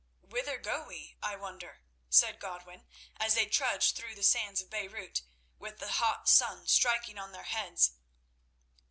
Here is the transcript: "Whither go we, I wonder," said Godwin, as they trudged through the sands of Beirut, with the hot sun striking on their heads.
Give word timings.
"Whither 0.23 0.57
go 0.57 0.81
we, 0.87 1.15
I 1.21 1.35
wonder," 1.35 1.83
said 2.09 2.39
Godwin, 2.39 2.87
as 3.17 3.35
they 3.35 3.45
trudged 3.45 3.95
through 3.95 4.15
the 4.15 4.23
sands 4.23 4.59
of 4.59 4.71
Beirut, 4.71 5.21
with 5.59 5.77
the 5.77 5.91
hot 5.91 6.27
sun 6.27 6.65
striking 6.67 7.19
on 7.19 7.33
their 7.33 7.43
heads. 7.43 7.91